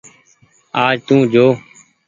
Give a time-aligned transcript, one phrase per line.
[0.83, 1.45] آج تو جو۔